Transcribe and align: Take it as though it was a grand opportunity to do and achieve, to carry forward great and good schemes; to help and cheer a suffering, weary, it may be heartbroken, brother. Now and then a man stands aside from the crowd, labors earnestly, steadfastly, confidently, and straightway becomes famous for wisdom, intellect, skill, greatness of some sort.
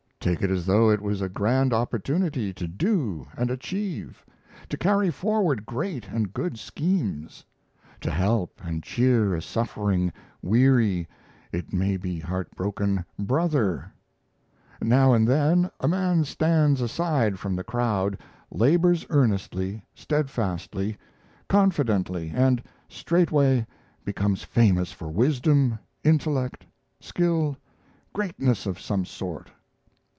Take 0.21 0.43
it 0.43 0.51
as 0.51 0.67
though 0.67 0.91
it 0.91 1.01
was 1.01 1.19
a 1.23 1.27
grand 1.29 1.73
opportunity 1.73 2.53
to 2.53 2.67
do 2.67 3.25
and 3.35 3.49
achieve, 3.49 4.23
to 4.69 4.77
carry 4.77 5.09
forward 5.09 5.65
great 5.65 6.07
and 6.09 6.31
good 6.31 6.59
schemes; 6.59 7.43
to 8.01 8.11
help 8.11 8.61
and 8.63 8.83
cheer 8.83 9.33
a 9.33 9.41
suffering, 9.41 10.13
weary, 10.43 11.07
it 11.51 11.73
may 11.73 11.97
be 11.97 12.19
heartbroken, 12.19 13.03
brother. 13.17 13.91
Now 14.79 15.11
and 15.15 15.27
then 15.27 15.71
a 15.79 15.87
man 15.87 16.23
stands 16.23 16.81
aside 16.81 17.39
from 17.39 17.55
the 17.55 17.63
crowd, 17.63 18.19
labors 18.51 19.07
earnestly, 19.09 19.83
steadfastly, 19.95 20.99
confidently, 21.49 22.31
and 22.35 22.61
straightway 22.87 23.65
becomes 24.05 24.43
famous 24.43 24.91
for 24.91 25.07
wisdom, 25.07 25.79
intellect, 26.03 26.67
skill, 26.99 27.57
greatness 28.13 28.67
of 28.67 28.79
some 28.79 29.03
sort. 29.03 29.49